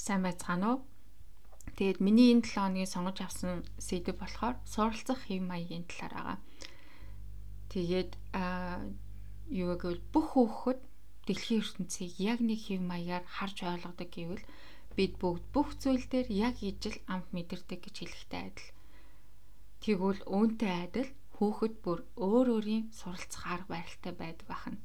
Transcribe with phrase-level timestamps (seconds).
[0.00, 0.80] Сайн байцгаана уу?
[1.76, 6.38] Тэгээд миний энэ 7 хоногийн сонгож авсан сэдв болохоор суралцах хэв маягийн талаар байгаа.
[7.72, 8.80] Тэгээд аа
[9.52, 10.80] юу гэвэл бүх хүүхэд
[11.28, 14.44] дэлхийн ертөнцийг яг нэг хэв маягаар харж ойлгодог гэвэл
[14.96, 18.70] бид бүгд бүх зүйл дээр яг ижил амт мэдэрдэг гэж хэлэхтэй адил.
[19.84, 24.80] Тэгвэл үүнтэй адил хүүхэд бүр өөр өөрийн суралцах арга барилтай байдаг бахна.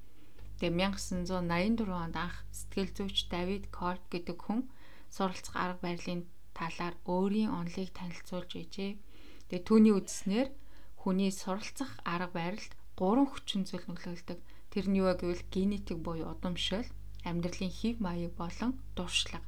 [0.60, 4.68] Тэгээ 1984 онд анх сэтгэл зүйч Давид Корт гэдэг хүн
[5.16, 6.22] суралцах арга барилын
[6.60, 8.92] талаар өөрийн онолыг танилцуулж ижээ.
[9.48, 10.48] Тэгээ түүний үздснээр
[11.00, 14.40] хүний суралцах арга барилд гурван хүчин зүйл нөлөөлдөг.
[14.72, 16.88] Тэр нь юу вэ гэвэл генетик буюу удамшил,
[17.24, 19.48] амьдралын хэв маяг болон дуршлага.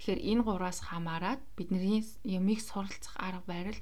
[0.00, 3.78] Тэгэхээр энэ гураас хамаарат бидний ямиг суралцах арга барил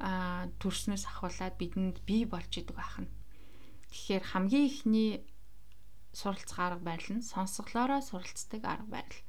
[0.00, 3.08] а төрснөөс ахуулаад бидэнд бий болж идэг байна.
[3.92, 5.10] Тэгэхээр хамгийн ихний
[6.12, 9.20] суралцах арга барил нь сонсголоороо суралцдаг арга барил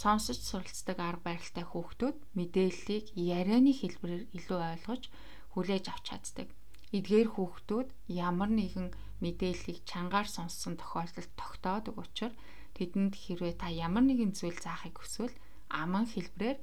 [0.00, 5.02] сонсож суралцдаг арга барилтай хүүхдүүд мэдээллийг ярианы хэлбэрээр илүү ойлгож
[5.52, 6.48] хүлээж авч чаддаг.
[6.96, 7.88] Эдгээр хүүхдүүд
[8.28, 8.88] ямар нэгэн
[9.24, 12.36] мэдээллийг чангаар сонссон тохиолдолд тогтоодог учраас
[12.76, 15.34] тэдэнд хэрвээ та ямар нэгэн зүйл заахыг хүсвэл
[15.72, 16.58] аман хэлбэрээр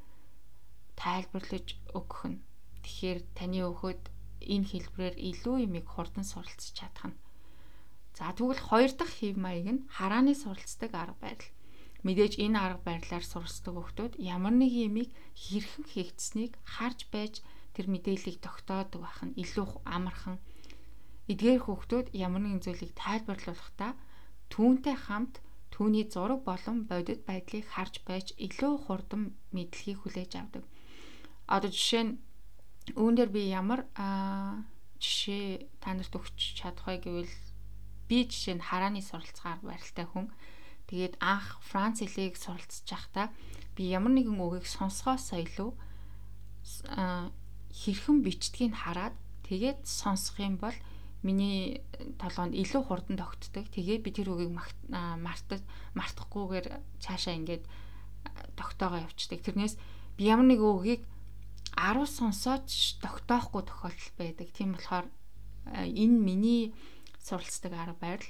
[1.01, 2.43] тайлбарлаж өгөх нь.
[2.85, 4.03] Тэгэхээр таны хүүхэд
[4.53, 7.17] энэ хэлбэрээр илүү юмыг хурдан суралцж чадах нь.
[8.13, 11.49] За тэгвэл хоёр дахь хэв маяг нь харааны суралцдаг арга барил
[12.03, 15.09] Мэдээж энэ арга барилаар сурсдаг хүмүүс ямар нэг юмыг
[15.39, 17.39] хэрхэн хийгдсэнийг харж байж
[17.73, 20.37] тэр мэдээллийг тогтоодог байх нь илүү амархан.
[21.31, 23.95] Эдгээр хүмүүс ямар нэгэн зүйлийг тайлбарлуулахдаа
[24.51, 25.39] түүнтэй хамт
[25.73, 30.63] түүний зураг болон бодит байдлыг харж байж илүү хурдан мэдлэгийг хүлээж авдаг.
[31.47, 32.13] Одоо жишээ нь
[32.99, 33.87] үүн дээр би ямар
[35.01, 37.35] жишээ та нарт өгч чадах вэ гэвэл
[38.05, 40.27] би жишээ нь харааны суралцгаар барилтай хүн
[40.87, 43.31] Тэгээд анх Франц хэлийг суралцж байхдаа
[43.75, 45.71] би ямар нэгэн үгийг сонсгоосоо илүү
[47.73, 49.15] хэрхэн бичдгийг хараад
[49.47, 50.75] тэгээд сонсох юм бол
[51.23, 51.81] миний
[52.19, 53.65] толгойд илүү хурдан тогтдог.
[53.71, 55.63] Тэгээд би тэр үгийг мартаж
[55.95, 56.67] мартахгүйгээр
[56.99, 57.63] цаашаа ингээд
[58.59, 59.39] тогтоогоо явцдаг.
[59.39, 59.79] Тэрнээс
[60.19, 61.01] би ямар нэг үгийг
[61.79, 62.67] 10 сонсоод
[62.99, 64.47] тогтоохгүй тохиолдол байдаг.
[64.51, 65.07] Тийм болохоор
[65.71, 66.75] энэ миний
[67.23, 68.25] суралцдаг арга байл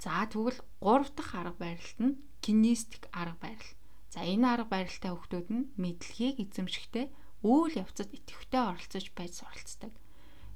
[0.00, 3.70] За тэгвэл гурав дахь арга барилт нь кинестик арга барил.
[4.08, 7.06] За энэ арга барилтай хүмүүс нь мэдлэгийг эзэмшихтэй
[7.44, 9.92] үйл явцад идэвхтэй оролцож байж суралцдаг.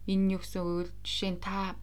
[0.09, 0.97] Энэ юу гэсэн үг вэ?
[1.04, 1.77] Жишээ нь та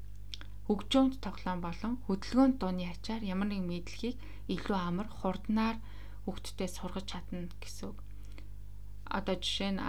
[0.65, 4.17] хөгжөөнд тоглоом болон хөдөлгөөнд дууны ачаар ямар нэг мэдлэгийг
[4.49, 5.77] илүү амар хурднаар
[6.25, 7.97] хүүхдтэй сургаж чадна гэсэн үг.
[9.05, 9.81] Одоо жишээ нь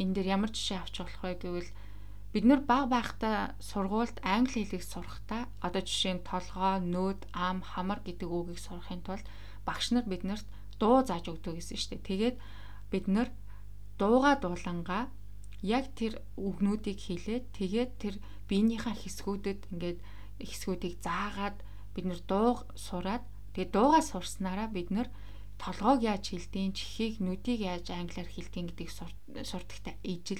[0.00, 1.70] энэ дээр ямар жишээ авч болох вэ гэвэл
[2.32, 8.00] бид нар баг байхдаа сургуульд англи хэлийг сурахдаа одоо жишээ нь толгоо, нөөд, ам, хамар
[8.04, 9.24] гэдэг үгийг сурахын тулд
[9.64, 10.46] багш нар биднэрт
[10.80, 12.08] дуу зааж өгдөг гэсэн шүү дээ.
[12.08, 12.36] Тэгээд
[12.92, 13.28] бид нар
[14.00, 15.04] дууга дуулангаа
[15.62, 18.14] яг тэр үгнүүдийг хэлээд тэгээд тэр
[18.46, 19.98] биенийхээ хэсгүүдэд ингээд
[20.38, 21.58] хэсгүүдийг заагаад
[21.94, 23.24] бид нар дуу сураад
[23.56, 25.08] тэгээд дуугаа сурснараа бид нар
[25.58, 28.92] толгоог яаж хэлдэйн, чихийг, нүдийг яаж англиар хэлдэйн гэдгийг
[29.42, 30.38] сурдагтай ижил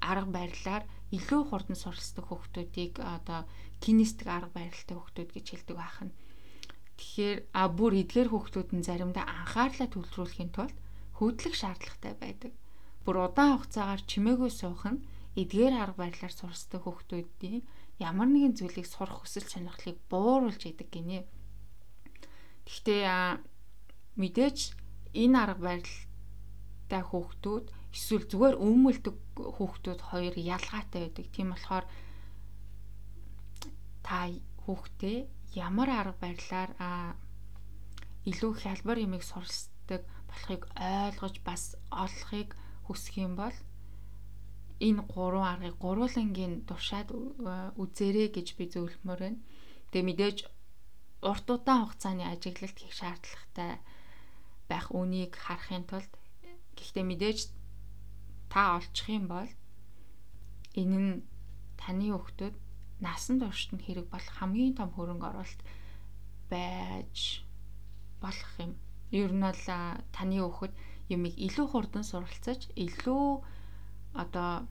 [0.00, 0.84] арга барилаар
[1.16, 3.48] илүү хурдан суралцдаг хүүхдүүдийг одоо
[3.80, 6.12] кинестик арга барилтай хүүхдүүд гэж хэлдэг байхна.
[6.98, 10.76] Тэгэхээр а бүр эдгээр хүүхдүүд нь заримдаа анхаарлаа төвлөрүүлэхийн тулд
[11.16, 12.52] хөдлөх шаардлагатай байдаг.
[13.06, 15.02] Бүр удаан хугацаагаар чимээгүй суух нь
[15.38, 17.62] эдгээр арга барилаар суралцдаг хүүхдүүдийн
[18.02, 21.26] ямар нэгэн зүйлийг сурах хүсэл сонирхлыг бууруулж идэг гинэ.
[22.66, 23.06] Гэхдээ
[24.18, 24.58] мэдээж
[25.14, 25.62] энэ арга
[26.88, 31.26] барилтай хүүхдүүд эсвэл зүгээр өмөлдөг хүүхдүүд хоёр ялгаатай байдаг.
[31.28, 31.84] Тийм болохоор
[34.02, 34.32] та
[34.64, 35.18] хүүхдээ
[35.68, 36.70] ямар арга барилаар
[38.24, 42.56] илүү хялбар юмыг суралцдаг болохыг ойлгож бас олохыг
[42.88, 43.56] хүсэх юм бол
[44.80, 47.12] энэ гурван аргыг гурвуулангийн туршаад
[47.82, 49.40] үзээрэй гэж би зөвлөмөр байна.
[49.92, 50.38] Тэгээ мэдээж
[51.20, 53.72] урт удаан хугацааны ажиглалт хийх шаардлагатай
[54.70, 56.12] байх үнийг харахын тулд
[56.78, 57.38] гэхдээ мэдээж
[58.52, 59.50] та олчих юм бол
[60.80, 61.12] энэ нь
[61.80, 62.54] таны хүүхдүүд
[63.04, 65.62] насан туршид хэрэг болох хамгийн том хөрөнгө оруулалт
[66.50, 67.44] байж
[68.22, 68.72] болох юм.
[69.10, 69.62] Ер нь бол
[70.16, 70.74] таны хүүхэд
[71.14, 73.26] юмыг илүү хурдан суралцаж, илүү
[74.22, 74.66] одоо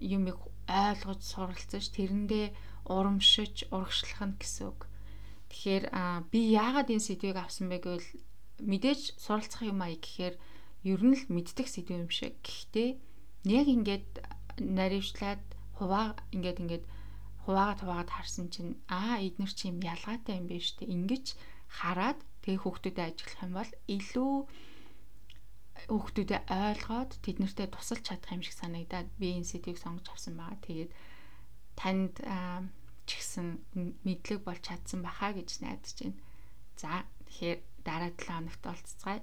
[0.00, 2.46] юмыг ойлгож суралцаж, тэрэндээ
[2.86, 4.80] урамшиж, урагшлах нь гэсэн үг.
[5.50, 5.84] Тэгэхээр
[6.30, 8.08] би яагаад энэ сэдвийг авсан бэ гэвэл
[8.70, 10.34] мэдээж суралцах юм аа гэхээр
[10.92, 12.38] ер нь л мэддэг сэдв юм шиг.
[12.42, 12.90] Гэхдээ
[13.50, 14.08] яг ингээд
[14.62, 15.42] наривчлаад
[15.78, 16.84] хуваа ингээд ингээд
[17.44, 20.94] хуваагаад хуваагаад харсан чинь аа эднэр чи юм ялгаатай юм шүү дээ.
[20.94, 21.26] Ингиж
[21.66, 24.34] хараад тэгээ хүүхдүүдэд ажиллах юм бол илүү
[25.90, 30.58] хүүхдүүдэд ойлгоод тэднэртэй тусалж чадах юм шиг санагдаад би энэ сэдвийг сонгож авсан байгаа.
[30.62, 30.92] Тэгээд
[31.74, 32.14] танд
[33.06, 33.46] ч гэсэн
[34.06, 36.18] мэдлэг болж чадсан баха гэж найдаж байна.
[36.78, 39.20] За тэгэхээр дараа 7 хоногт олцгаая.